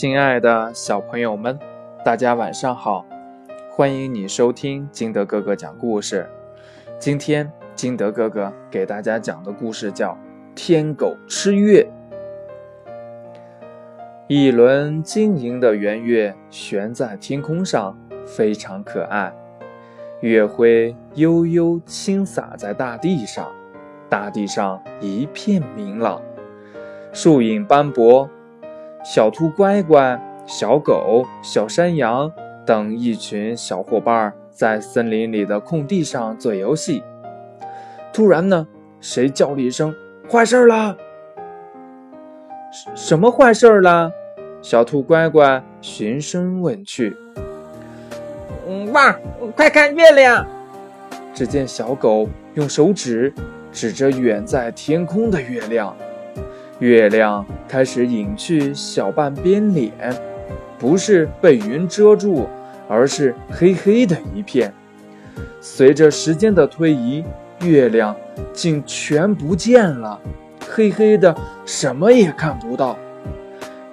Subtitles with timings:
[0.00, 1.58] 亲爱的小朋友们，
[2.04, 3.04] 大家晚上好！
[3.68, 6.24] 欢迎你收听金德哥哥讲故事。
[7.00, 10.12] 今天金德哥哥给大家讲的故事叫
[10.54, 11.84] 《天狗吃月》。
[14.28, 19.34] 一轮晶莹的圆月悬在天空上，非常可爱。
[20.20, 23.50] 月辉悠悠倾洒在大地上，
[24.08, 26.22] 大地上一片明朗，
[27.12, 28.30] 树影斑驳。
[29.04, 32.30] 小兔乖乖、小狗、小山羊
[32.66, 37.02] 等一群小伙伴在森林里的空地上做游戏。
[38.12, 38.66] 突然呢，
[39.00, 39.94] 谁叫了一声
[40.28, 40.96] ：“坏事了！”
[42.94, 44.10] 什么坏事了？
[44.60, 47.16] 小兔乖乖循声问去。
[48.68, 49.16] 嗯，哇，
[49.56, 50.46] 快看月亮！
[51.32, 53.32] 只见小狗用手指
[53.72, 55.96] 指着远在天空的月亮。
[56.78, 59.92] 月亮开始隐去小半边脸，
[60.78, 62.46] 不是被云遮住，
[62.88, 64.72] 而是黑黑的一片。
[65.60, 67.24] 随着时间的推移，
[67.62, 68.14] 月亮
[68.52, 70.20] 竟全不见了，
[70.70, 71.34] 黑黑的，
[71.66, 72.96] 什么也看不到。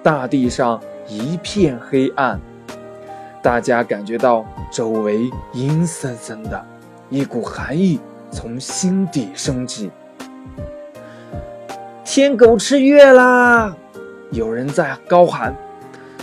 [0.00, 2.40] 大地上一片黑暗，
[3.42, 6.64] 大家感觉到周围阴森森的，
[7.10, 7.98] 一股寒意
[8.30, 9.90] 从心底升起。
[12.16, 13.76] 天狗吃月啦！
[14.30, 15.54] 有人在高喊。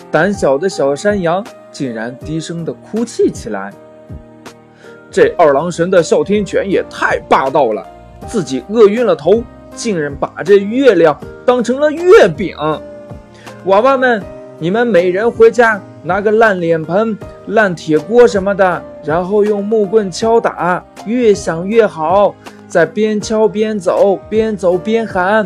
[0.09, 3.71] 胆小的小山羊竟然低声的哭泣起来。
[5.11, 7.85] 这二郎神的哮天犬也太霸道了，
[8.25, 9.43] 自己饿晕了头，
[9.75, 12.57] 竟然把这月亮当成了月饼。
[13.65, 14.19] 娃娃们，
[14.57, 22.33] 你们每人回家拿个烂脸盆、烂铁锅什么的，然后用木棍敲打，越响越好。
[22.67, 25.45] 再边敲边走，边走边喊。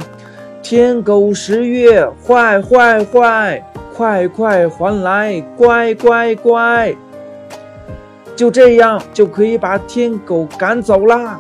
[0.61, 3.63] 天狗食月，坏坏坏，
[3.95, 6.94] 快快还来，乖乖乖。
[8.36, 11.39] 就这样就可以把天狗赶走啦。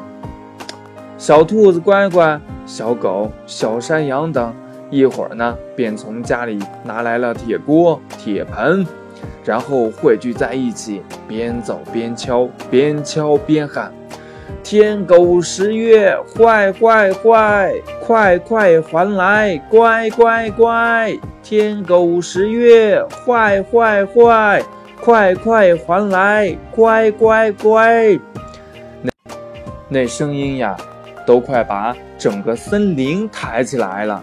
[1.17, 4.53] 小兔子乖乖、小狗、小山羊等，
[4.89, 8.85] 一会儿呢，便从家里拿来了铁锅、铁盆，
[9.43, 13.91] 然后汇聚在一起，边走边敲，边敲边喊。
[14.63, 21.17] 天狗食月，坏坏坏，快快还来，乖乖乖。
[21.41, 24.61] 天狗食月，坏坏坏，
[25.01, 28.19] 快快还来，乖乖乖。
[29.01, 29.11] 那
[29.87, 30.75] 那声音呀，
[31.25, 34.21] 都快把整个森林抬起来了。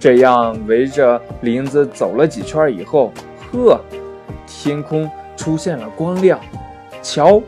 [0.00, 3.12] 这样围着林子走了几圈以后，
[3.52, 3.80] 呵，
[4.46, 6.40] 天空出现了光亮，
[7.00, 7.40] 瞧。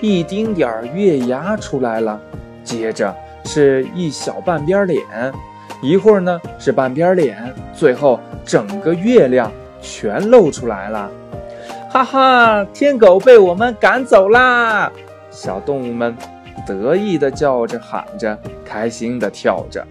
[0.00, 2.20] 一丁点儿月牙出来了，
[2.62, 3.14] 接着
[3.44, 5.02] 是一小半边脸，
[5.82, 9.50] 一会儿呢是半边脸，最后整个月亮
[9.80, 11.10] 全露出来了。
[11.90, 14.92] 哈哈，天狗被我们赶走啦！
[15.30, 16.16] 小动物们
[16.66, 19.84] 得意地叫着喊着，开心地跳着。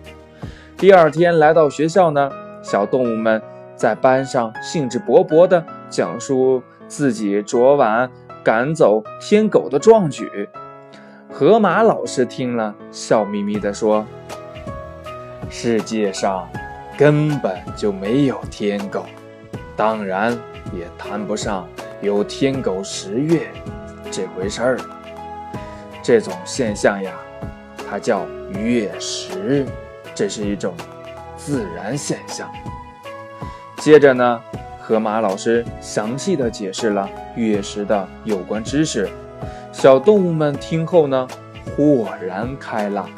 [0.78, 2.32] 第二天来到学校呢，
[2.62, 3.42] 小动物们
[3.76, 8.10] 在班上兴致勃勃地讲述自己昨晚。
[8.48, 10.48] 赶走天狗的壮举，
[11.30, 14.06] 河马老师听了，笑眯眯地说
[15.52, 16.48] ：“世界上
[16.98, 19.06] 根本就没有天狗，
[19.76, 20.32] 当然
[20.72, 21.68] 也谈不上
[22.00, 23.52] 有天狗食月
[24.10, 24.80] 这回事儿。
[26.02, 27.12] 这种现象呀，
[27.90, 29.66] 它叫月食，
[30.16, 30.74] 这是一种
[31.36, 32.50] 自然现象。”
[33.84, 34.42] 接着呢。
[34.88, 39.10] 河马老师详细的解释了月食的有关知识，
[39.74, 41.28] 小动物们听后呢，
[41.76, 43.10] 豁然开朗。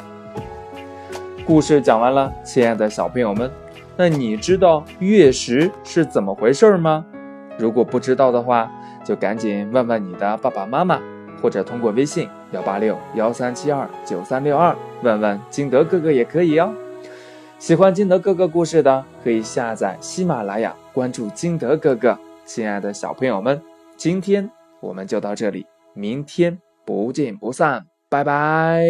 [1.46, 3.48] 故事讲完了，亲爱的小朋友们，
[3.96, 7.06] 那你知道月食是怎么回事吗？
[7.56, 8.68] 如果不知道的话，
[9.04, 11.00] 就赶紧问问你的爸爸妈妈，
[11.40, 16.74] 或者通过微信幺八六幺三七二九三六二问问金德哥哥也可以哦。
[17.60, 22.18] 喜欢金德哥哥故事的，可以下载喜马拉雅，关注金德哥哥。
[22.44, 23.60] 亲爱的小朋友们，
[23.96, 24.50] 今天
[24.80, 28.82] 我们就到这里，明天不见不散，拜拜。